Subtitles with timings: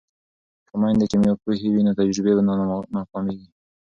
[0.69, 2.53] که میندې کیمیا پوهې وي نو تجربې به نه
[2.95, 3.49] ناکامیږي.